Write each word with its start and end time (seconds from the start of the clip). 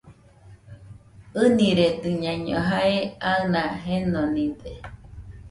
ɨniredɨñaiño 1.41 2.57
jae 2.69 2.99
aɨna 3.31 3.61
jenonide. 3.83 4.71